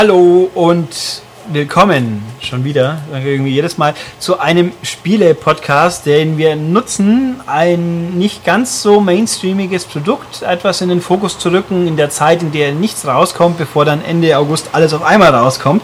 [0.00, 8.10] Hallo und willkommen schon wieder, irgendwie jedes Mal, zu einem Spiele-Podcast, den wir nutzen, ein
[8.16, 12.52] nicht ganz so mainstreamiges Produkt etwas in den Fokus zu rücken, in der Zeit, in
[12.52, 15.82] der nichts rauskommt, bevor dann Ende August alles auf einmal rauskommt.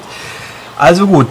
[0.76, 1.26] Also gut,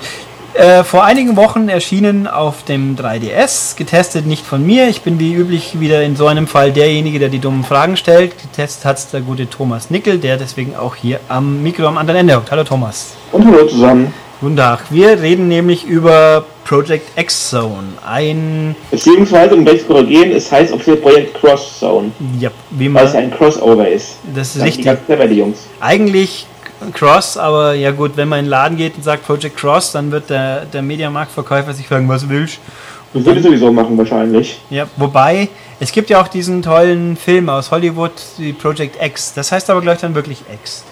[0.56, 4.88] äh, vor einigen Wochen erschienen auf dem 3DS, getestet nicht von mir.
[4.88, 8.34] Ich bin wie üblich wieder in so einem Fall derjenige, der die dummen Fragen stellt.
[8.42, 12.22] Getestet hat es der gute Thomas Nickel, der deswegen auch hier am Mikro am anderen
[12.22, 12.52] Ende hockt.
[12.52, 13.14] Hallo Thomas.
[13.32, 14.14] Und hallo zusammen.
[14.42, 14.82] Guten Tag.
[14.90, 17.94] Wir reden nämlich über Project X Zone.
[18.06, 18.76] Ein.
[18.92, 22.12] Beziehungsweise, um gleich zu korrigieren, es heißt offiziell Projekt Cross Zone.
[22.40, 23.04] Ja, wie man.
[23.04, 24.18] Weil es ein Crossover ist.
[24.36, 24.98] Das ist das richtig.
[25.08, 25.60] Die Jungs.
[25.80, 26.46] Eigentlich
[26.92, 30.12] Cross, aber ja gut, wenn man in den Laden geht und sagt Project Cross, dann
[30.12, 33.20] wird der, der Mediamarktverkäufer sich fragen, was willst du?
[33.20, 34.60] Das würde ich sowieso machen wahrscheinlich.
[34.72, 39.34] Ja, wobei, es gibt ja auch diesen tollen Film aus Hollywood, die Project X.
[39.36, 40.84] Das heißt aber gleich dann wirklich X.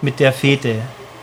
[0.00, 0.76] Mit der Fete.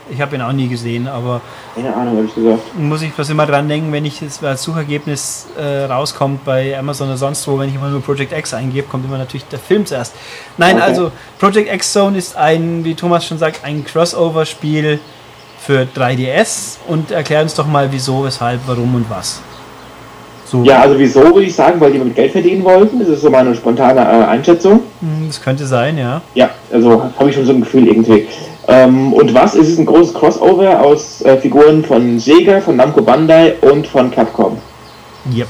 [0.08, 1.40] Ich habe ihn auch nie gesehen, aber.
[1.74, 2.78] Keine Ahnung, habe ich gesagt.
[2.78, 7.08] Muss ich was immer dran denken, wenn ich es als Suchergebnis äh, rauskommt bei Amazon
[7.08, 9.84] oder sonst wo, wenn ich immer nur Project X eingebe, kommt immer natürlich der Film
[9.84, 10.14] zuerst.
[10.56, 10.84] Nein, okay.
[10.84, 15.00] also Project X Zone ist ein, wie Thomas schon sagt, ein Crossover-Spiel
[15.58, 19.40] für 3DS und erklär uns doch mal wieso, weshalb, warum und was.
[20.46, 20.62] So.
[20.62, 23.00] Ja, also wieso würde ich sagen, weil die mit Geld verdienen wollten.
[23.00, 24.80] Das ist so meine spontane äh, Einschätzung.
[25.00, 26.22] Hm, das könnte sein, ja.
[26.34, 28.28] Ja, also habe ich schon so ein Gefühl irgendwie.
[28.68, 29.54] Ähm, und was?
[29.54, 34.10] Es ist ein großes Crossover aus äh, Figuren von Sega, von Namco Bandai und von
[34.10, 34.58] Capcom.
[35.32, 35.48] Yep.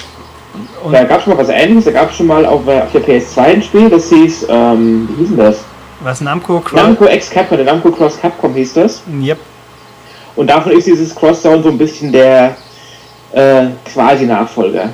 [0.85, 2.93] Und da gab es schon mal was ähnliches, da gab es schon mal auf, auf,
[2.93, 5.59] der PS2 ein Spiel, das hieß, ähm, wie hieß denn das?
[6.01, 6.81] Was, Namco Cross?
[6.81, 9.03] Namco X Capcom, der Namco Cross Capcom hieß das.
[9.23, 9.39] Yep.
[10.37, 12.57] Und davon ist dieses Cross-Sound so ein bisschen der
[13.33, 14.91] äh, quasi Nachfolger.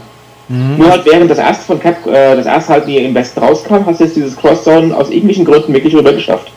[0.48, 0.78] Mhm.
[0.78, 3.84] Nur halt während das erste von Cap, äh, das erste halt nie im Besten rauskam,
[3.86, 6.52] hast du jetzt dieses Cross-Zone aus irgendwelchen Gründen wirklich rüber geschafft.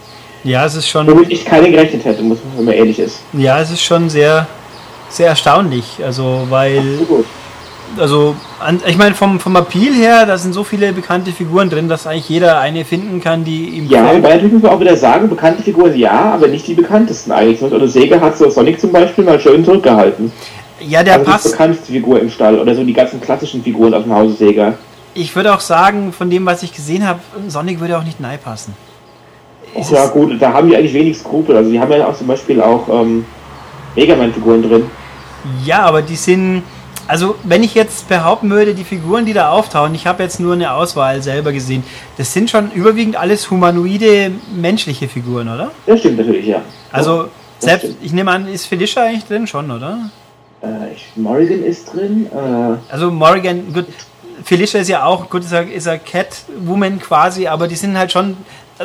[0.45, 1.07] Ja, es ist schon.
[1.07, 3.19] Womit ich keine gerechnet hätte, muss man, wenn man ehrlich ist.
[3.33, 4.45] Ja, es ist schon sehr,
[5.09, 5.83] sehr erstaunlich.
[6.05, 6.83] Also, weil.
[7.97, 8.35] Also,
[8.85, 12.29] ich meine, vom, vom Appeal her, da sind so viele bekannte Figuren drin, dass eigentlich
[12.29, 14.23] jeder eine finden kann, die ihm Ja, gefällt.
[14.23, 17.61] natürlich muss man auch wieder sagen, bekannte Figuren ja, aber nicht die bekanntesten eigentlich.
[17.61, 20.31] Oder Sega hat so Sonic zum Beispiel mal schön zurückgehalten.
[20.81, 21.45] Ja, der also passt.
[21.45, 24.73] Die bekannteste Figur im Stall oder so die ganzen klassischen Figuren aus dem Hause Sega.
[25.13, 28.37] Ich würde auch sagen, von dem, was ich gesehen habe, Sonic würde auch nicht nahe
[28.37, 28.73] passen.
[29.75, 31.57] Ist ja gut, da haben die eigentlich wenig Skrupel.
[31.57, 33.25] Also die haben ja auch zum Beispiel auch ähm,
[33.95, 34.85] Megaman-Figuren drin.
[35.65, 36.63] Ja, aber die sind.
[37.07, 40.53] Also, wenn ich jetzt behaupten würde, die Figuren, die da auftauchen, ich habe jetzt nur
[40.53, 41.83] eine Auswahl selber gesehen,
[42.17, 45.69] das sind schon überwiegend alles humanoide menschliche Figuren, oder?
[45.85, 46.63] Das stimmt natürlich, ja.
[46.91, 47.25] Also,
[47.59, 47.97] das selbst, stimmt.
[48.01, 50.09] ich nehme an, ist Felicia eigentlich drin schon, oder?
[50.63, 52.25] Äh, ich, Morrigan ist drin.
[52.33, 53.85] Äh, also, Morrigan, gut,
[54.43, 58.35] Felicia ist ja auch, gut, ist ist er Catwoman quasi, aber die sind halt schon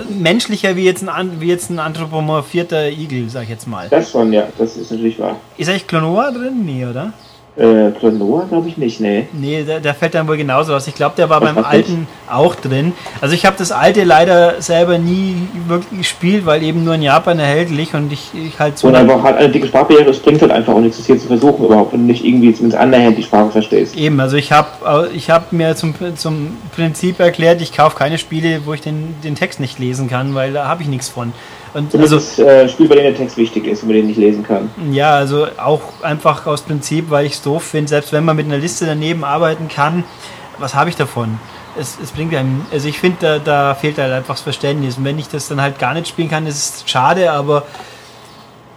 [0.08, 3.88] menschlicher wie jetzt ein, wie jetzt ein anthropomorphierter Igel, sag ich jetzt mal.
[3.88, 5.36] Das schon, ja, das ist natürlich wahr.
[5.56, 6.64] Ist eigentlich Klonoa drin?
[6.64, 7.12] Nee, oder?
[7.60, 9.28] Äh, Klonoa glaube ich nicht, nee.
[9.34, 10.86] Nee, der, der, fällt dann wohl genauso aus.
[10.86, 12.94] Ich glaube, der war beim alten auch drin.
[13.20, 15.36] Also ich habe das alte leider selber nie
[15.68, 18.88] wirklich gespielt, weil eben nur in Japan erhältlich und ich, ich halt so.
[18.88, 21.26] Und einfach halt eine dicke Sprachbarriere, das bringt halt einfach auch nichts, das hier zu
[21.26, 23.94] versuchen überhaupt, wenn du nicht irgendwie zumindest annähernd die Sprache verstehst.
[23.94, 28.62] Eben, also ich habe ich hab mir zum, zum Prinzip erklärt, ich kaufe keine Spiele,
[28.64, 31.34] wo ich den, den Text nicht lesen kann, weil da habe ich nichts von.
[31.72, 34.18] Und also, das äh, Spiel, bei dem der Text wichtig ist und man den nicht
[34.18, 34.70] lesen kann.
[34.90, 38.46] Ja, also auch einfach aus Prinzip, weil ich es doof finde, selbst wenn man mit
[38.46, 40.04] einer Liste daneben arbeiten kann,
[40.58, 41.38] was habe ich davon?
[41.78, 44.98] Es, es bringt einem, also ich finde, da, da fehlt halt einfach das Verständnis.
[44.98, 47.64] Und wenn ich das dann halt gar nicht spielen kann, ist es schade, aber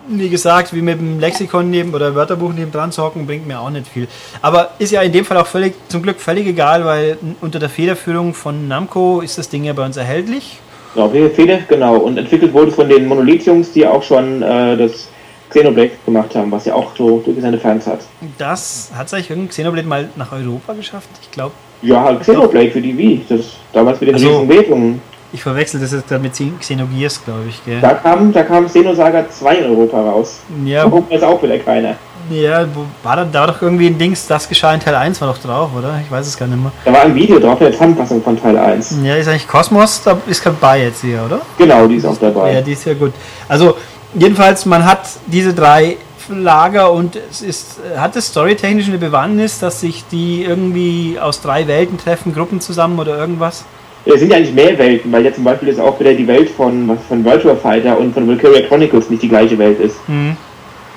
[0.08, 3.70] wie gesagt, wie mit dem Lexikon neben oder Wörterbuch neben dran zocken, bringt mir auch
[3.70, 4.08] nicht viel.
[4.42, 7.70] Aber ist ja in dem Fall auch völlig, zum Glück völlig egal, weil unter der
[7.70, 10.60] Federführung von Namco ist das Ding ja bei uns erhältlich.
[10.94, 11.96] Genau, Fede, genau.
[11.98, 15.10] Und entwickelt wurde von den Monolith-Jungs, die auch schon äh, das
[15.50, 18.00] Xenoblade gemacht haben, was ja auch so durch seine Fans hat.
[18.38, 21.10] Das hat sich irgendein Xenoblade mal nach Europa geschafft?
[21.22, 21.54] Ich glaube.
[21.82, 23.26] Ja, halt Xenoblade für die Wii.
[23.28, 25.02] Das damals mit den also, riesen Wertungen.
[25.32, 27.66] Ich verwechsel das jetzt gerade mit Xenogears, glaube ich.
[27.66, 27.82] Gell?
[27.82, 30.42] Da kam, da kam Xenosaga 2 in Europa raus.
[30.64, 30.86] Ja.
[30.88, 31.96] Da weiß auch wieder keiner.
[32.30, 32.66] Ja,
[33.04, 35.38] war da, da war doch irgendwie ein Dings, das geschah in Teil 1 war doch
[35.38, 36.00] drauf, oder?
[36.04, 36.72] Ich weiß es gar nicht mehr.
[36.86, 38.98] Da war ein Video drauf, eine Zusammenfassung von Teil 1.
[39.04, 41.42] Ja, ist eigentlich Kosmos, da ist dabei jetzt hier, oder?
[41.58, 42.54] Genau, die ist auch dabei.
[42.54, 43.14] Ja, die ist ja gut.
[43.48, 43.76] Also,
[44.14, 45.98] jedenfalls, man hat diese drei
[46.30, 51.68] Lager und es ist, hat es storytechnisch eine Bewandtnis, dass sich die irgendwie aus drei
[51.68, 53.66] Welten treffen, Gruppen zusammen oder irgendwas?
[54.06, 56.50] Es sind ja eigentlich mehr Welten, weil ja zum Beispiel ist auch wieder die Welt
[56.50, 59.98] von, von War Fighter und von Valkyria Chronicles nicht die gleiche Welt ist.
[60.08, 60.38] Mhm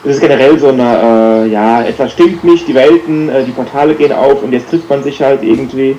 [0.06, 3.94] es ist generell so eine, äh, ja, etwas stimmt nicht, die Welten, äh, die Portale
[3.94, 5.96] gehen auf und jetzt trifft man sich halt irgendwie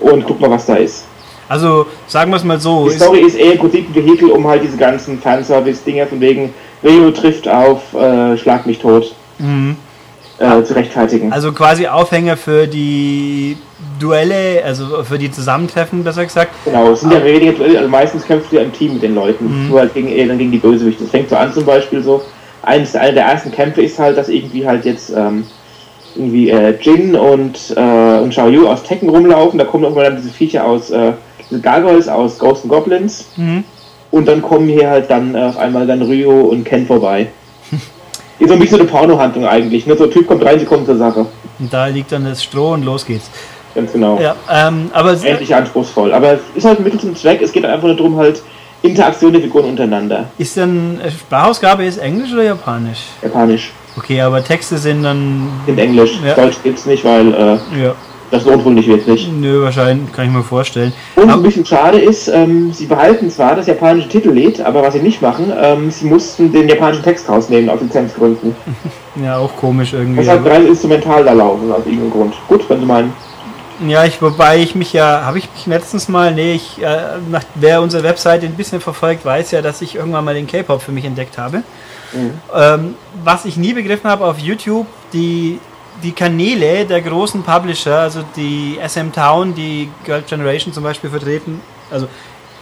[0.00, 1.04] und guckt mal, was da ist.
[1.48, 2.88] Also sagen wir es mal so.
[2.88, 6.52] Die Story ist eher Prinzip ein Vehikel, um halt diese ganzen Fanservice-Dinger von wegen
[6.84, 9.76] Rio trifft auf äh, Schlag mich tot Mhm.
[10.38, 11.32] äh, zu rechtfertigen.
[11.32, 13.56] Also quasi Aufhänger für die
[14.00, 16.50] Duelle, also für die Zusammentreffen, besser gesagt.
[16.64, 19.14] Genau, es sind ja weniger Duelle, also meistens kämpfst du ja im Team mit den
[19.14, 19.68] Leuten, Mhm.
[19.70, 21.02] nur halt gegen, eher dann gegen die Bösewichte.
[21.04, 22.22] Das fängt so an zum Beispiel so,
[22.62, 25.44] eines, einer der ersten Kämpfe ist halt, dass irgendwie halt jetzt ähm,
[26.14, 30.16] irgendwie äh, Jin und, äh, und Xiao Yu aus Tekken rumlaufen, da kommen irgendwann dann
[30.16, 31.12] diese Viecher aus, äh,
[31.50, 33.64] diese Gargoyles aus Ghosts and Goblins Mhm.
[34.10, 37.28] und dann kommen hier halt dann äh, auf einmal dann Ryo und Ken vorbei.
[38.40, 39.96] Ist so ein bisschen eine Pornohandlung eigentlich, ne?
[39.96, 41.26] So ein Typ kommt rein, sie kommen zur Sache.
[41.58, 43.28] Und da liegt dann das Stroh und los geht's.
[43.74, 44.18] Ganz genau.
[44.20, 46.14] Ja, ähm, aber Endlich anspruchsvoll.
[46.14, 48.40] Aber es ist halt ein Mittel zum Zweck, es geht einfach nur darum, halt
[48.82, 50.26] Interaktion der Figuren untereinander.
[50.38, 53.06] ist dann äh, Sprachausgabe ist Englisch oder Japanisch?
[53.22, 53.72] Japanisch.
[53.96, 56.18] Okay, aber Texte sind dann In Englisch.
[56.24, 56.34] Ja.
[56.34, 57.94] Deutsch gibt's nicht, weil äh, ja,
[58.30, 59.28] das lohnt wohl nicht wirklich.
[59.28, 60.92] nö, wahrscheinlich kann ich mir vorstellen.
[61.16, 65.00] Und ein bisschen schade ist, ähm, sie behalten zwar das japanische Titellied, aber was sie
[65.00, 68.54] nicht machen, ähm, sie mussten den japanischen Text rausnehmen aus Lizenzgründen.
[69.20, 70.20] Ja, auch komisch irgendwie.
[70.20, 72.34] Deshalb aber- rein instrumental da laufen, aus irgendeinem Grund.
[72.46, 73.12] Gut, wenn Sie meinen.
[73.86, 77.44] Ja, ich, wobei ich mich ja, habe ich mich letztens mal, nee, ich, äh, nach,
[77.54, 80.90] wer unsere Webseite ein bisschen verfolgt, weiß ja, dass ich irgendwann mal den K-Pop für
[80.90, 81.62] mich entdeckt habe.
[82.12, 82.30] Mhm.
[82.54, 85.60] Ähm, was ich nie begriffen habe auf YouTube, die,
[86.02, 91.60] die Kanäle der großen Publisher, also die SM Town, die Girl Generation zum Beispiel vertreten,
[91.90, 92.08] also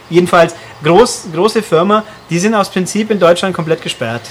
[0.09, 4.21] jedenfalls groß, große Firma, die sind aus Prinzip in Deutschland komplett gesperrt.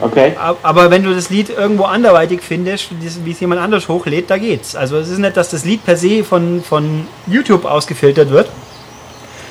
[0.00, 0.34] Okay.
[0.36, 3.88] Ab- Aber wenn du das Lied irgendwo anderweitig findest, wie es- wie es jemand anders
[3.88, 4.74] hochlädt, da geht's.
[4.76, 8.48] Also es ist nicht, dass das Lied per se von, von YouTube ausgefiltert wird,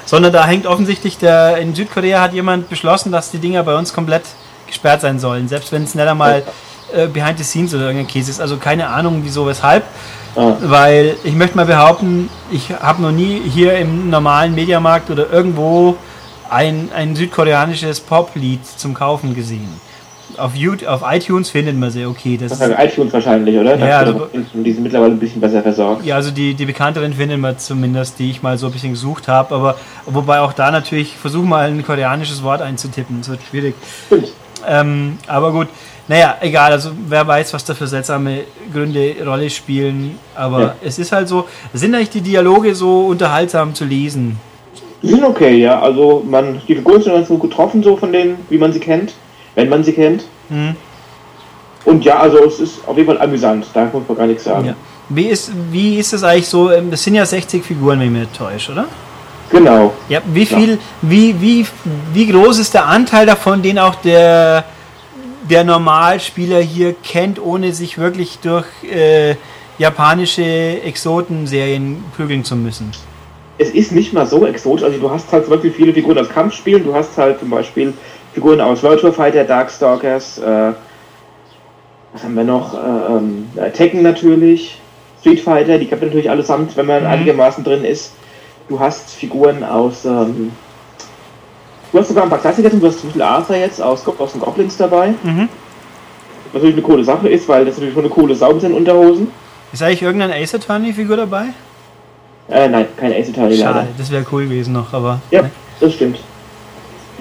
[0.06, 3.94] sondern da hängt offensichtlich der, in Südkorea hat jemand beschlossen, dass die Dinger bei uns
[3.94, 4.24] komplett
[4.68, 6.44] gesperrt sein sollen, selbst wenn es nicht einmal
[6.94, 8.42] äh, behind the scenes oder irgendein Käse ist.
[8.42, 9.84] Also keine Ahnung, wieso, weshalb.
[10.36, 10.54] Ah.
[10.62, 15.96] Weil ich möchte mal behaupten, ich habe noch nie hier im normalen Mediamarkt oder irgendwo
[16.50, 19.70] ein, ein südkoreanisches Poplied zum Kaufen gesehen.
[20.38, 22.38] Auf, YouTube, auf iTunes findet man sie, okay.
[22.38, 23.78] Das Das ist, ist iTunes wahrscheinlich, oder?
[23.78, 26.06] Ja, also- die sind mittlerweile ein bisschen besser versorgt.
[26.06, 29.28] ja, also die, die bekannteren findet man zumindest, die ich mal so ein bisschen gesucht
[29.28, 29.54] habe.
[29.56, 29.76] Aber
[30.06, 33.18] wobei auch da natürlich, versuch mal ein koreanisches Wort einzutippen.
[33.22, 33.76] Das wird schwierig.
[34.68, 35.68] Ähm, aber gut,
[36.08, 38.42] naja, egal, also wer weiß, was da für seltsame
[38.74, 40.18] Gründe Rolle spielen.
[40.36, 40.76] Aber Ja.
[40.84, 44.40] es ist halt so, sind eigentlich die Dialoge so unterhaltsam zu lesen?
[45.02, 45.82] Die sind okay, ja.
[45.82, 49.14] Also man, die Figuren sind ganz gut getroffen, so von denen, wie man sie kennt,
[49.56, 50.24] wenn man sie kennt.
[50.50, 50.76] Hm?
[51.86, 54.68] Und ja, also es ist auf jeden Fall amüsant, da muss man gar nichts sagen.
[54.68, 54.76] Ja.
[55.10, 56.72] Wie ist, wie ist es eigentlich so?
[56.72, 58.86] ähm, Das sind ja 60 Figuren, wenn ich mich nicht täusche, oder?
[59.50, 59.94] Genau.
[60.10, 61.66] Ja, wie viel, wie, wie,
[62.14, 64.64] wie groß ist der Anteil davon, den auch der,
[65.48, 69.36] der Normalspieler hier kennt, ohne sich wirklich durch äh,
[69.78, 72.92] japanische Exoten-Serien prügeln zu müssen?
[73.58, 76.84] Es ist nicht mal so exotisch, also du hast halt wirklich viele Figuren aus Kampfspielen,
[76.84, 77.94] du hast halt zum Beispiel
[78.34, 80.74] Figuren aus Virtua Fighter, Darkstalkers, äh,
[82.14, 82.74] was haben wir noch?
[82.74, 82.78] Äh,
[83.14, 84.80] ähm, äh, Tekken natürlich,
[85.22, 87.10] Street Fighter, die kennt man natürlich allesamt, wenn man Mhm.
[87.10, 88.14] einigermaßen drin ist.
[88.70, 90.52] Du hast Figuren aus, ähm,
[91.92, 94.44] du hast sogar ein paar Klassiker, du hast zum Beispiel Arthur jetzt aus Ghosts and
[94.44, 95.50] Goblins dabei, Mhm.
[96.46, 98.74] was natürlich eine coole Sache ist, weil das natürlich schon eine coole Sau mit den
[98.74, 99.32] Unterhosen.
[99.72, 101.46] Ist eigentlich irgendeine Ace Attorney-Figur dabei?
[102.50, 103.74] Äh, nein, keine Ace Attorney leider.
[103.74, 105.20] Schade, das wäre cool gewesen noch, aber.
[105.32, 105.44] Ja,
[105.80, 106.20] das stimmt.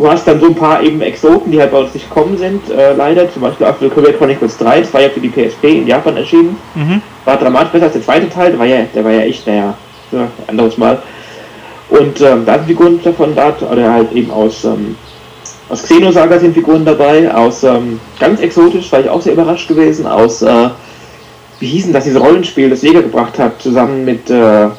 [0.02, 2.68] Du hast dann so ein paar eben Exoten, die halt bei uns nicht gekommen sind,
[2.70, 3.32] äh, leider.
[3.32, 6.56] Zum Beispiel für Korea Chronicles 3, das war ja für die PSP in Japan erschienen.
[6.74, 7.00] Mhm.
[7.24, 9.74] War dramatisch besser als der zweite Teil, der war ja, der war ja echt, naja,
[10.10, 11.00] ja, anderes Mal.
[11.88, 14.96] Und ähm, da sind Figuren davon da, oder halt eben aus, ähm,
[15.68, 20.08] aus Xenosaga sind Figuren dabei, aus ähm, ganz exotisch, war ich auch sehr überrascht gewesen,
[20.08, 20.70] aus, äh,
[21.60, 24.70] wie hießen das, dieses Rollenspiel, das Jäger gebracht hat, zusammen mit, äh, äh,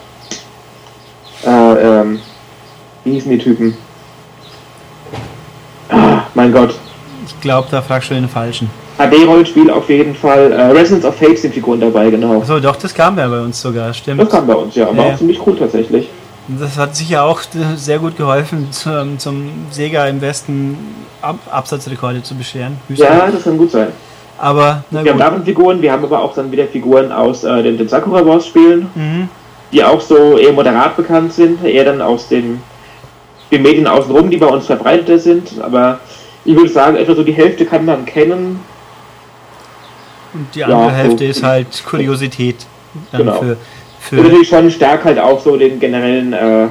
[1.46, 2.20] ähm,
[3.06, 3.78] wie hießen die Typen?
[5.94, 6.74] Ah, mein Gott.
[7.26, 8.70] Ich glaube, da fragst du den Falschen.
[8.98, 10.52] HD-Rollenspiel auf jeden Fall.
[10.52, 12.40] Äh, Resonance of Fate sind Figuren dabei, genau.
[12.42, 14.22] Achso, doch, das kam ja bei uns sogar, stimmt.
[14.22, 14.88] Das kam bei uns, ja.
[14.88, 15.14] War Ja, ja.
[15.14, 16.10] auch ziemlich cool tatsächlich.
[16.48, 20.78] Das hat sicher auch äh, sehr gut geholfen, zum, zum Sega im Westen
[21.22, 22.78] Ab Absatzrekorde zu bescheren.
[22.90, 23.88] Ja, das kann gut sein.
[24.38, 25.20] Aber, Wir haben gut.
[25.22, 28.46] davon Figuren, wir haben aber auch dann wieder Figuren aus äh, den, den Sakura Wars
[28.48, 29.30] Spielen, Mhm.
[29.72, 32.62] die auch so eher moderat bekannt sind, eher dann aus den,
[33.54, 35.52] den Medien außenrum, die bei uns verbreiteter sind.
[35.62, 36.00] Aber
[36.46, 38.60] ich würde sagen, etwa so die Hälfte kann man kennen.
[40.34, 42.66] Und die andere Ja, Hälfte so- ist halt Kuriosität.
[43.12, 43.34] Genau.
[43.40, 43.58] für, Und
[44.02, 46.68] für natürlich schon stark halt auch so den generellen äh,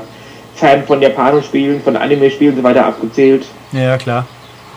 [0.55, 3.45] Fan von Japano-Spielen, von Anime-Spielen und so weiter abgezählt.
[3.73, 4.27] Ja, klar.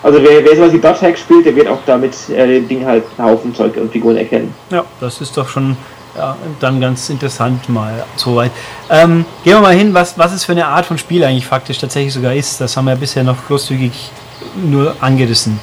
[0.02, 2.86] Also wer, wer sowas wie Dot Hack spielt, der wird auch damit äh, den Ding
[2.86, 4.54] halt einen Haufen Zeug und Figuren erkennen.
[4.70, 5.76] Ja, das ist doch schon
[6.18, 8.52] ja, dann ganz interessant mal soweit.
[8.90, 11.78] Ähm, gehen wir mal hin, was, was es für eine Art von Spiel eigentlich faktisch
[11.78, 12.62] tatsächlich sogar ist.
[12.62, 14.12] Das haben wir bisher noch großzügig
[14.56, 15.60] nur angerissen.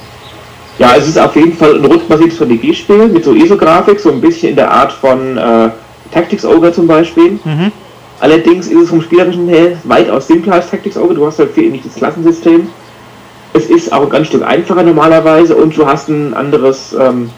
[0.79, 4.49] Ja, es ist auf jeden Fall ein rundenbasiertes Strategiespiel mit so ISO-Grafik, so ein bisschen
[4.49, 5.69] in der Art von äh,
[6.11, 7.39] Tactics Ogre zum Beispiel.
[7.43, 7.71] Mhm.
[8.19, 11.13] Allerdings ist es vom Spielerischen her weitaus simpler als Tactics Ogre.
[11.13, 12.67] Du hast halt viel ähnliches Klassensystem.
[13.53, 17.29] Es ist auch ein ganz Stück einfacher normalerweise und du hast ein anderes, ähm,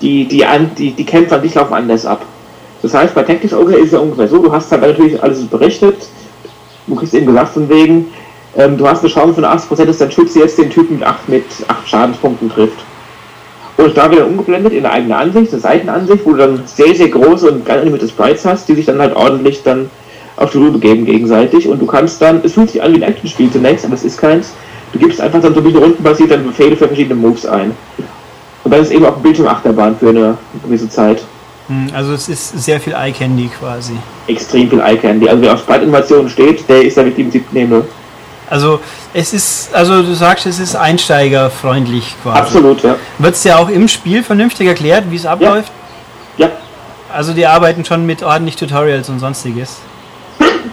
[0.00, 0.44] die, die,
[0.76, 2.24] die, die Kämpfe an dich laufen anders ab.
[2.84, 5.42] Das heißt, bei Tactics Ogre ist es ja ungefähr so, du hast halt natürlich alles
[5.46, 6.06] berichtet,
[6.86, 8.12] du kriegst eben gesagt von wegen,
[8.58, 11.28] ähm, du hast eine Chance von 80%, dass dein Schütze jetzt den Typen mit 8,
[11.30, 12.84] mit 8 Schadenspunkten trifft.
[13.78, 17.08] Und da wieder umgeblendet in eine eigene Ansicht, eine Seitenansicht, wo du dann sehr, sehr
[17.08, 19.88] große und geil animierte Sprites hast, die sich dann halt ordentlich dann
[20.36, 21.66] auf die Rübe geben gegenseitig.
[21.66, 24.18] Und du kannst dann, es fühlt sich an wie ein Actionspiel zunächst, aber es ist
[24.18, 24.52] keins.
[24.92, 27.72] Du gibst einfach dann so ein bisschen rundenbasiert dann Befehle für verschiedene Moves ein.
[28.62, 31.24] Und dann ist eben auch ein Bildschirmachterbahn für eine gewisse Zeit.
[31.68, 33.94] Hm, also es ist sehr viel Eye Candy quasi.
[34.26, 35.28] Extrem viel Eye Candy.
[35.28, 37.84] Also wer auf Sprite-Innovationen steht, der ist da wirklich im siebten Himmel.
[38.50, 38.80] Also
[39.14, 42.38] es ist, also du sagst, es ist einsteigerfreundlich quasi.
[42.38, 42.96] Absolut, ja.
[43.18, 45.72] Wird es ja auch im Spiel vernünftig erklärt, wie es abläuft?
[46.36, 46.48] Ja.
[46.48, 46.52] ja.
[47.12, 49.78] Also die arbeiten schon mit ordentlich Tutorials und sonstiges.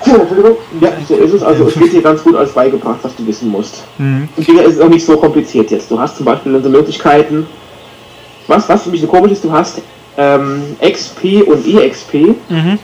[0.03, 0.57] Entschuldigung.
[0.81, 1.43] Ja, so ist es.
[1.43, 3.83] Also es wird dir ganz gut als beigebracht, was du wissen musst.
[3.97, 4.27] Mhm.
[4.35, 5.89] Und es ist auch nicht so kompliziert jetzt.
[5.89, 7.47] Du hast zum Beispiel so Möglichkeiten,
[8.47, 9.81] was, was für mich so komisch ist, du hast
[10.17, 12.13] ähm, XP und EXP.
[12.49, 12.79] Mhm.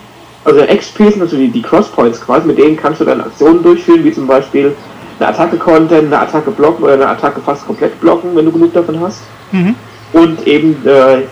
[0.46, 4.14] Also XP sind natürlich die Crosspoints quasi, mit denen kannst du dann Aktionen durchführen, wie
[4.14, 4.74] zum Beispiel
[5.20, 8.74] eine Attacke Content, eine Attacke blocken oder eine Attacke fast komplett blocken, wenn du genug
[8.74, 9.22] davon hast.
[9.52, 9.76] Mhm.
[10.14, 11.24] Und eben äh,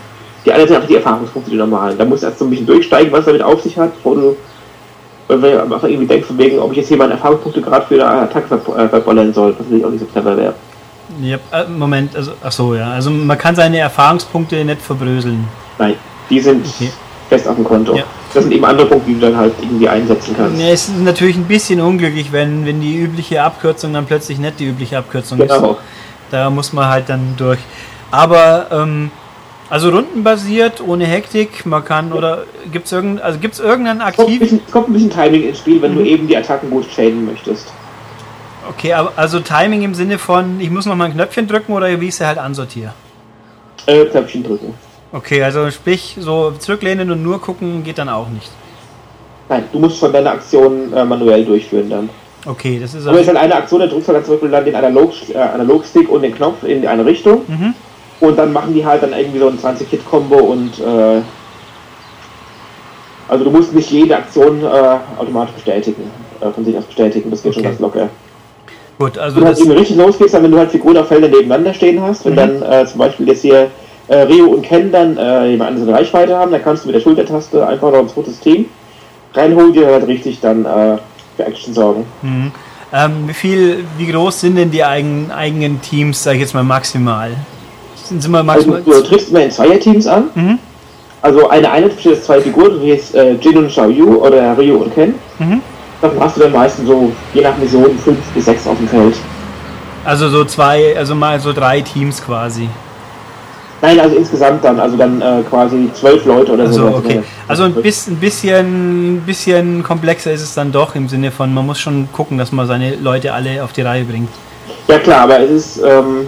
[0.45, 1.97] die anderen sind einfach die Erfahrungspunkte, die normalen.
[1.97, 4.35] Da musst du erst so ein bisschen durchsteigen, was damit auf sich hat, bevor du
[5.27, 8.07] wenn man einfach irgendwie denkt, von wegen, ob ich jetzt hier meine Erfahrungspunkte gerade für
[8.07, 10.53] eine Attacke ver äh, verbollern soll, was natürlich auch nicht so clever wäre.
[11.19, 12.91] Ja, äh, Moment, also, ach so, ja.
[12.91, 15.47] Also man kann seine Erfahrungspunkte nicht verbröseln.
[15.77, 15.95] Nein,
[16.29, 16.91] die sind okay.
[17.29, 17.95] fest auf dem Konto.
[17.95, 18.03] Ja.
[18.33, 20.59] Das sind eben andere Punkte, die du dann halt irgendwie einsetzen kannst.
[20.59, 24.59] Ja, es ist natürlich ein bisschen unglücklich, wenn, wenn die übliche Abkürzung dann plötzlich nicht
[24.59, 25.71] die übliche Abkürzung genau.
[25.71, 25.79] ist.
[26.31, 27.59] Da muss man halt dann durch.
[28.11, 29.11] Aber ähm,
[29.69, 34.61] also rundenbasiert, ohne Hektik, man kann oder gibt es irgendein, also gibt's irgendeinen aktiven.
[34.65, 35.99] Es kommt ein bisschen Timing ins Spiel, wenn mhm.
[35.99, 37.71] du eben die Attacken gut schäden möchtest.
[38.69, 41.99] Okay, aber also Timing im Sinne von, ich muss noch mal ein Knöpfchen drücken oder
[41.99, 42.93] wie ich sie halt ansortiere?
[43.85, 44.73] Äh, Knöpfchen drücken.
[45.15, 48.51] Okay, also sprich, so zurücklehnen und nur gucken geht dann auch nicht.
[49.47, 52.09] Nein, du musst schon deine Aktion äh, manuell durchführen dann.
[52.45, 53.11] Okay, das ist also.
[53.11, 55.13] Aber es ist halt eine Aktion, da drückst du dann zum Beispiel dann den Analog,
[55.33, 57.43] äh, Analogstick und den Knopf in eine Richtung.
[57.47, 57.73] Mhm.
[58.19, 61.21] Und dann machen die halt dann irgendwie so ein 20-Hit-Kombo und äh,
[63.29, 67.41] also du musst nicht jede Aktion äh, automatisch bestätigen, äh, von sich aus bestätigen, das
[67.41, 67.61] geht okay.
[67.61, 68.09] schon ganz locker.
[68.99, 71.31] Gut, also wenn du halt eben richtig losgehst, dann wenn du halt Figuren auf Feldern
[71.31, 72.37] nebeneinander stehen hast, wenn mhm.
[72.37, 73.69] dann äh, zum Beispiel jetzt hier
[74.07, 77.01] äh, Rio und Ken dann äh, jemand anderes Reichweite haben, dann kannst du mit der
[77.01, 78.65] Schultertaste einfach noch ein zweites Team
[79.33, 80.97] reinholen, die halt richtig dann äh,
[81.35, 82.05] für Action sorgen.
[82.21, 82.51] Mhm.
[82.93, 86.63] Ähm, wie viel, wie groß sind denn die eigenen, eigenen Teams, sag ich jetzt mal
[86.63, 87.31] maximal?
[87.95, 90.29] Sind sie mal maximal also, du triffst immer in Zweierteams an.
[90.35, 90.59] Mhm.
[91.21, 94.55] Also eine Einheit besteht aus zwei Figuren, wie jetzt äh, Jin und Xiao Yu oder
[94.57, 95.15] Ryu und Ken.
[95.39, 95.61] Mhm.
[95.99, 99.15] Davon hast du dann meistens so, je nach Mission, fünf bis sechs auf dem Feld.
[100.03, 102.69] Also so zwei, also mal so drei Teams quasi.
[103.85, 106.95] Nein, also insgesamt dann, also dann äh, quasi zwölf Leute oder also, so.
[106.97, 107.21] Okay.
[107.47, 111.79] Also ein bisschen, ein bisschen komplexer ist es dann doch im Sinne von, man muss
[111.79, 114.29] schon gucken, dass man seine Leute alle auf die Reihe bringt.
[114.87, 116.27] Ja klar, aber es ist, ähm,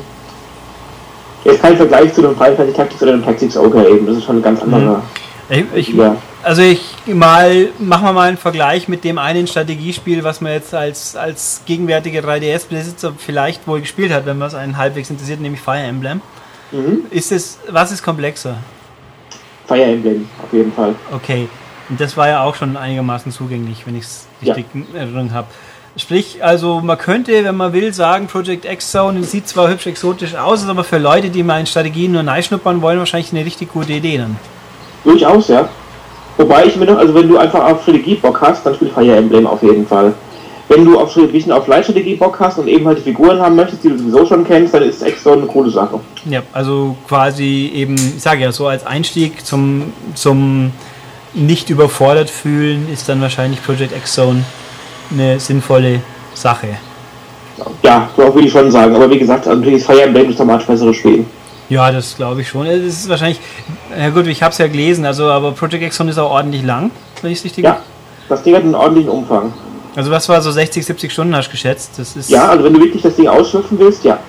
[1.47, 4.05] Jetzt kein Vergleich zu einem Final Tactics oder einem Tactics Ogre eben.
[4.05, 5.01] Das ist schon ein ganz anderer.
[5.49, 6.17] Ich, ich, ja.
[6.43, 10.73] Also ich mal, machen wir mal einen Vergleich mit dem einen Strategiespiel, was man jetzt
[10.73, 15.61] als, als gegenwärtiger 3DS-Besitzer vielleicht wohl gespielt hat, wenn man es einen halbwegs interessiert, nämlich
[15.61, 16.21] Fire Emblem.
[16.71, 17.05] Mhm.
[17.09, 18.57] Ist es, was ist komplexer?
[19.67, 20.95] Fire Emblem, auf jeden Fall.
[21.13, 21.47] Okay.
[21.89, 24.81] Und das war ja auch schon einigermaßen zugänglich, wenn ich es richtig ja.
[24.81, 25.47] in Erinnerung habe.
[25.95, 30.35] Sprich, also man könnte, wenn man will, sagen, Project X Zone sieht zwar hübsch exotisch
[30.35, 33.73] aus, ist aber für Leute, die mal in Strategien nur reinschnuppern wollen, wahrscheinlich eine richtig
[33.73, 34.37] gute Idee dann.
[35.03, 35.67] Durchaus, ja.
[36.37, 39.15] Wobei ich mir noch, also wenn du einfach auf Strategie Bock hast, dann spiel Fire
[39.15, 40.13] Emblem auf jeden Fall.
[40.69, 43.83] Wenn du auf Strategie, auf Light-Strategie Bock hast und eben halt die Figuren haben möchtest,
[43.83, 45.99] die du sowieso schon kennst, dann ist Zone eine coole Sache.
[46.25, 50.73] Ja, also quasi eben, ich sage ja, so als Einstieg zum, zum
[51.33, 54.43] nicht überfordert fühlen ist dann wahrscheinlich Project X Zone
[55.11, 56.01] eine sinnvolle
[56.33, 56.67] Sache.
[57.83, 58.95] Ja, so würde ich schon sagen.
[58.95, 61.25] Aber wie gesagt, natürlich ist Fire Emblem das dramatisch bessere Spiel.
[61.69, 62.65] Ja, das glaube ich schon.
[62.65, 63.39] Es ist wahrscheinlich,
[63.97, 66.91] ja gut, ich habe es ja gelesen, also aber Project Exxon ist auch ordentlich lang,
[67.21, 67.79] wenn ich es richtig Ja,
[68.29, 69.51] das Ding hat einen ordentlichen Umfang.
[69.97, 71.93] Also was war so 60, 70 Stunden hast du geschätzt?
[71.97, 74.19] Das ist ja, also wenn du wirklich das Ding ausschöpfen willst, ja.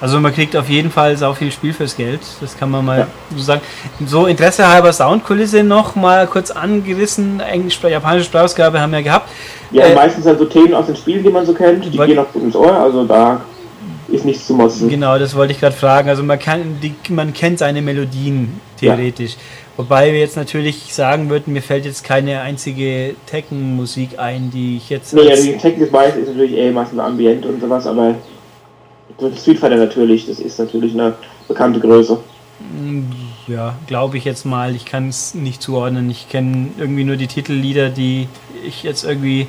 [0.00, 2.20] Also man kriegt auf jeden Fall sau viel Spiel fürs Geld.
[2.40, 3.06] Das kann man mal ja.
[3.36, 3.60] so sagen.
[4.06, 7.38] So Interesse halber Soundkulisse noch mal kurz angerissen.
[7.40, 9.28] Englisch, japanische Sprachausgabe haben wir gehabt.
[9.72, 11.84] Ja, äh, meistens halt so Themen aus den Spielen, die man so kennt.
[11.84, 12.72] Die gehen auch gut ins Ohr.
[12.72, 13.42] Also da
[14.08, 14.88] ist nichts zu motzen.
[14.88, 16.08] Genau, das wollte ich gerade fragen.
[16.08, 19.32] Also man kann, die, man kennt seine Melodien theoretisch.
[19.32, 19.38] Ja.
[19.80, 24.90] Wobei wir jetzt natürlich sagen würden, mir fällt jetzt keine einzige Tekken-Musik ein, die ich
[24.90, 25.14] jetzt.
[25.14, 28.14] Nee, ja, die Tekken ist meistens natürlich eher meistens Ambient und sowas, aber
[29.38, 31.14] Street Fighter natürlich, das ist natürlich eine
[31.48, 32.18] bekannte Größe.
[32.78, 33.04] Mm,
[33.46, 34.76] ja, glaube ich jetzt mal.
[34.76, 36.10] Ich kann es nicht zuordnen.
[36.10, 38.28] Ich kenne irgendwie nur die Titellieder, die
[38.62, 39.46] ich jetzt irgendwie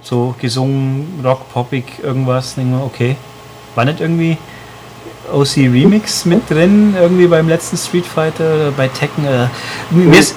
[0.00, 2.54] so gesungen, rock, poppig, irgendwas.
[2.54, 3.16] Denke mal, okay.
[3.74, 4.38] War nicht irgendwie
[5.32, 9.24] OC Remix mit drin, irgendwie beim letzten Street Fighter, bei Tekken.
[9.24, 9.46] Äh,
[9.90, 10.34] mir ist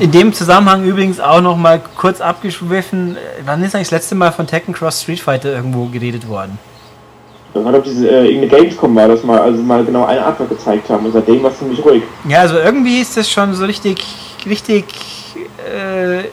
[0.00, 4.14] in dem Zusammenhang übrigens auch noch mal kurz abgeschwiffen, äh, wann ist eigentlich das letzte
[4.14, 6.58] Mal von Tekken Cross Street Fighter irgendwo geredet worden?
[7.54, 10.50] Das war doch diese, äh, irgendeine Gamescom war das mal, also mal genau eine Artwork
[10.50, 12.02] gezeigt haben und seitdem war es ziemlich ruhig.
[12.28, 14.04] Ja, also irgendwie ist das schon so richtig,
[14.46, 14.84] richtig
[15.66, 16.24] äh,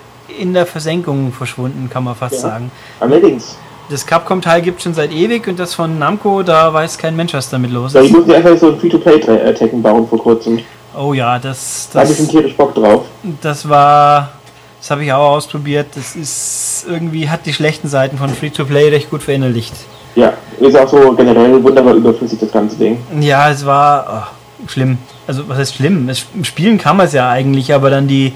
[0.41, 2.39] in der Versenkung verschwunden, kann man fast ja.
[2.41, 2.71] sagen.
[2.99, 3.57] Allerdings
[3.89, 7.33] das Capcom-Teil gibt es schon seit ewig und das von Namco, da weiß kein Mensch,
[7.33, 7.95] was damit los ist.
[7.95, 10.59] Ja, ich musste einfach so ein Free-to-Play-Tekken bauen vor kurzem.
[10.97, 11.43] Oh ja, das.
[11.43, 13.05] das da habe ich einen tierisch Bock drauf.
[13.41, 14.31] Das war.
[14.79, 15.87] Das habe ich auch ausprobiert.
[15.95, 19.73] Das ist irgendwie, hat die schlechten Seiten von Free-to-Play recht gut verinnerlicht.
[20.15, 22.99] Ja, ist auch so generell wunderbar überflüssig, das ganze Ding.
[23.19, 24.29] Ja, es war
[24.63, 24.99] oh, schlimm.
[25.25, 26.07] Also, was heißt schlimm?
[26.07, 28.33] Es, spielen kann man es ja eigentlich, aber dann die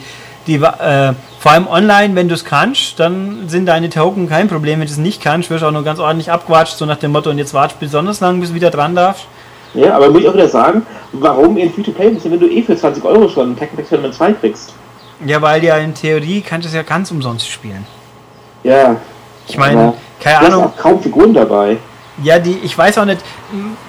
[0.47, 4.79] die, äh, vor allem online, wenn du es kannst, dann sind deine Token kein Problem.
[4.79, 7.13] Wenn du es nicht kannst, wirst du auch nur ganz ordentlich abgewatscht, so nach dem
[7.13, 9.25] Motto, und jetzt wartest besonders lang, bis du wieder dran darfst.
[9.73, 12.75] Ja, aber muss ich auch wieder sagen, warum in Free-to-Play bist, wenn du eh für
[12.75, 14.73] 20 Euro schon Tekken Tag Tournament 2 kriegst?
[15.25, 17.85] Ja, weil ja in Theorie kannst du es ja ganz umsonst spielen.
[18.63, 18.97] Ja.
[19.47, 20.51] Ich meine, keine Ahnung.
[20.51, 21.77] Da ist auch kaum Figuren dabei.
[22.23, 23.19] Ja, die, ich weiß auch nicht,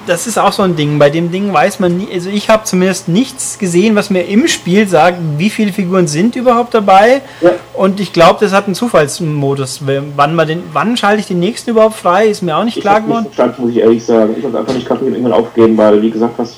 [0.06, 0.98] das ist auch so ein Ding.
[0.98, 4.46] Bei dem Ding weiß man nie, also ich habe zumindest nichts gesehen, was mir im
[4.46, 7.22] Spiel sagt, wie viele Figuren sind überhaupt dabei.
[7.40, 7.52] Ja.
[7.74, 9.82] Und ich glaube, das hat einen Zufallsmodus.
[10.16, 12.82] Wann, man den, wann schalte ich den nächsten überhaupt frei, ist mir auch nicht ich
[12.82, 13.24] klar geworden.
[13.24, 14.34] Nicht verstanden, muss ich ehrlich sagen.
[14.38, 16.56] Ich habe einfach nicht kapiert, irgendwann aufgeben, weil, wie gesagt, was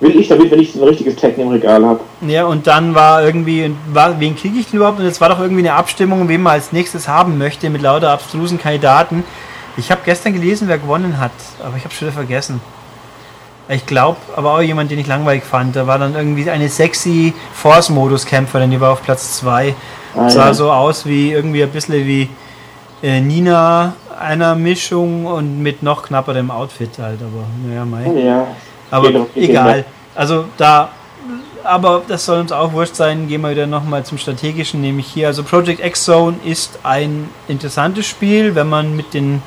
[0.00, 2.00] will ich damit, wenn ich ein richtiges Tekken im Regal habe?
[2.26, 5.00] Ja, und dann war irgendwie, war, wen kriege ich denn überhaupt?
[5.00, 8.10] Und es war doch irgendwie eine Abstimmung, wen man als nächstes haben möchte, mit lauter
[8.10, 9.24] abstrusen Kandidaten.
[9.78, 11.30] Ich habe gestern gelesen, wer gewonnen hat,
[11.64, 12.60] aber ich habe schon wieder vergessen.
[13.68, 15.76] Ich glaube, aber auch jemand, den ich langweilig fand.
[15.76, 19.74] Da war dann irgendwie eine sexy Force-Modus-Kämpferin, die war auf Platz 2.
[20.16, 20.54] Ah, Sah ja.
[20.54, 22.28] so aus wie irgendwie ein bisschen wie
[23.04, 28.20] äh, Nina einer Mischung und mit noch knapperem Outfit halt, aber naja, mei.
[28.20, 28.48] Ja,
[28.90, 29.84] aber doch, egal.
[30.12, 30.88] Also da,
[31.62, 33.28] aber das soll uns auch wurscht sein.
[33.28, 35.28] Gehen wir wieder nochmal zum Strategischen, nämlich hier.
[35.28, 39.40] Also Project X Zone ist ein interessantes Spiel, wenn man mit den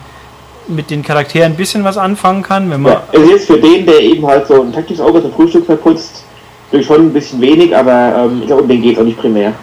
[0.67, 2.69] mit den Charakteren ein bisschen was anfangen kann.
[2.69, 5.33] Wenn man ja, es ist für den, der eben halt so ein Tactics Ogre zum
[5.33, 6.23] Frühstück verputzt,
[6.81, 9.53] schon ein bisschen wenig, aber ähm, ich glaube, um den geht es auch nicht primär.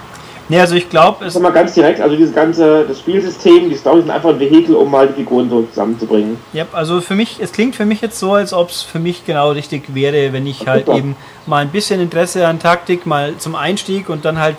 [0.51, 1.39] Nee, also ich glaube, es.
[1.39, 4.91] mal ganz direkt, also dieses ganze, das Spielsystem, die Story sind einfach ein Vehikel, um
[4.91, 6.39] mal die Figuren so zusammenzubringen.
[6.55, 9.27] Ja, also für mich, es klingt für mich jetzt so, als ob es für mich
[9.27, 13.55] genau richtig wäre, wenn ich halt eben mal ein bisschen Interesse an Taktik, mal zum
[13.57, 14.57] Einstieg und dann halt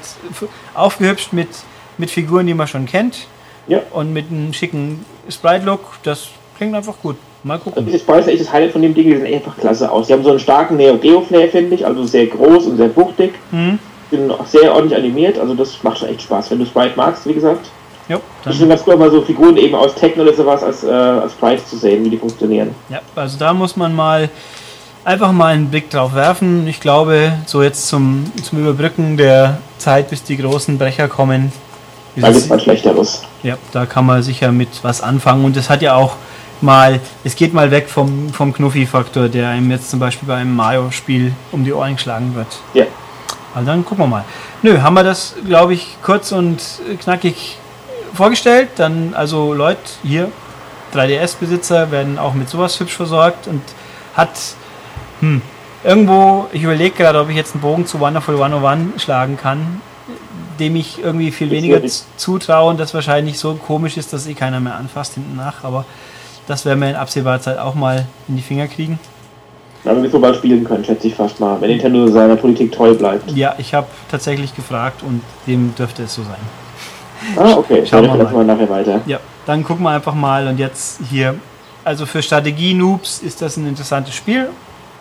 [0.76, 1.50] aufgehübscht mit,
[1.98, 3.26] mit Figuren, die man schon kennt.
[3.68, 3.82] Ja.
[3.92, 7.16] Und mit einem schicken Sprite-Look, das klingt einfach gut.
[7.44, 7.78] Mal gucken.
[7.78, 10.08] Also diese Sprites ist echt das Highlight von dem Ding, die sehen einfach klasse aus.
[10.08, 12.94] Die haben so einen starken Neo Geo Flair, finde ich, also sehr groß und sehr
[12.96, 13.34] wuchtig.
[13.52, 13.80] Mhm.
[14.12, 16.52] Sind auch sehr ordentlich animiert, also das macht schon echt Spaß.
[16.52, 17.70] Wenn du Sprite magst, wie gesagt.
[18.10, 20.84] Ja, dann ist schon ganz cool, mal so Figuren eben aus Tekken oder sowas als,
[20.84, 22.74] äh, als Sprite zu sehen, wie die funktionieren.
[22.90, 24.30] Ja, also da muss man mal
[25.06, 26.68] einfach mal einen Blick drauf werfen.
[26.68, 31.54] Ich glaube, so jetzt zum, zum Überbrücken der Zeit, bis die großen Brecher kommen,
[32.22, 33.22] da gibt es schlechteres.
[33.44, 35.46] Ja, da kann man sicher mit was anfangen.
[35.46, 36.16] Und es hat ja auch
[36.62, 40.56] mal, es geht mal weg vom, vom Knuffi-Faktor, der einem jetzt zum Beispiel bei einem
[40.56, 42.48] Mario-Spiel um die Ohren geschlagen wird.
[42.74, 42.86] Ja.
[43.56, 44.26] Also dann gucken wir mal.
[44.62, 46.62] Nö, haben wir das, glaube ich, kurz und
[47.02, 47.58] knackig
[48.14, 48.70] vorgestellt.
[48.76, 50.32] Dann, also Leute, hier,
[50.94, 53.62] 3DS-Besitzer werden auch mit sowas hübsch versorgt und
[54.16, 54.32] hat,
[55.22, 55.42] hm,
[55.84, 59.82] irgendwo, ich überlege gerade, ob ich jetzt einen Bogen zu Wonderful 101 schlagen kann
[60.60, 61.82] dem ich irgendwie viel weniger
[62.18, 65.64] zutraue und das wahrscheinlich so komisch ist, dass eh keiner mehr anfasst hinten nach.
[65.64, 65.86] Aber
[66.48, 69.00] das werden wir in absehbarer Zeit auch mal in die Finger kriegen.
[69.86, 72.94] Aber wir so bald spielen können, schätze ich fast mal, wenn Nintendo seiner Politik treu
[72.94, 73.32] bleibt.
[73.32, 77.38] Ja, ich habe tatsächlich gefragt und dem dürfte es so sein.
[77.38, 77.86] Ah, okay.
[77.86, 79.02] Schauen wir mal nachher weiter.
[79.06, 81.36] Ja, dann gucken wir einfach mal und jetzt hier.
[81.86, 84.50] Also für Strategie-Noobs ist das ein interessantes Spiel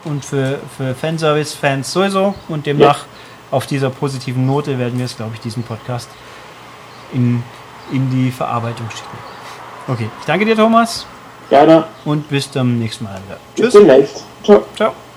[0.05, 3.18] und für, für Fanservice-Fans sowieso und demnach ja
[3.51, 6.09] auf dieser positiven Note werden wir es, glaube ich, diesen Podcast
[7.13, 7.43] in,
[7.93, 9.19] in die Verarbeitung schicken.
[9.89, 11.07] Okay, ich danke dir, Thomas.
[11.49, 11.85] Gerne.
[12.05, 13.21] Und bis zum nächsten Mal.
[13.57, 14.25] Bis demnächst.
[14.45, 14.65] Ciao.
[14.77, 15.08] Ciao.